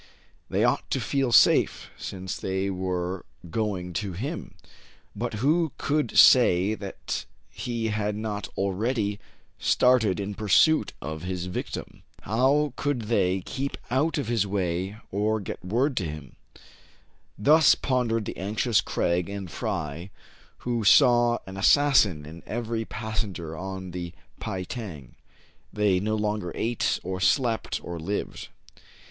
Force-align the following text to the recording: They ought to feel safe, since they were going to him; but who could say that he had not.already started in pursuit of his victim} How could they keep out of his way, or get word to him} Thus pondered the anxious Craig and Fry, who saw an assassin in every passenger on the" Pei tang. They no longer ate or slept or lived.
They 0.49 0.63
ought 0.63 0.89
to 0.89 0.99
feel 0.99 1.31
safe, 1.31 1.91
since 1.95 2.35
they 2.35 2.71
were 2.71 3.23
going 3.51 3.93
to 4.01 4.13
him; 4.13 4.55
but 5.15 5.35
who 5.45 5.73
could 5.77 6.17
say 6.17 6.73
that 6.73 7.25
he 7.51 7.89
had 7.89 8.15
not.already 8.15 9.19
started 9.59 10.19
in 10.19 10.33
pursuit 10.33 10.93
of 11.03 11.21
his 11.21 11.45
victim} 11.45 12.01
How 12.23 12.73
could 12.77 13.03
they 13.03 13.41
keep 13.41 13.77
out 13.91 14.17
of 14.17 14.27
his 14.27 14.47
way, 14.47 14.97
or 15.11 15.39
get 15.39 15.63
word 15.63 15.95
to 15.97 16.05
him} 16.05 16.35
Thus 17.37 17.75
pondered 17.75 18.25
the 18.25 18.37
anxious 18.37 18.81
Craig 18.81 19.29
and 19.29 19.51
Fry, 19.51 20.09
who 20.65 20.83
saw 20.83 21.37
an 21.45 21.57
assassin 21.57 22.25
in 22.25 22.41
every 22.47 22.85
passenger 22.85 23.55
on 23.55 23.91
the" 23.91 24.13
Pei 24.39 24.65
tang. 24.65 25.13
They 25.71 25.99
no 25.99 26.15
longer 26.15 26.51
ate 26.55 26.99
or 27.03 27.19
slept 27.19 27.79
or 27.83 27.99
lived. 27.99 28.47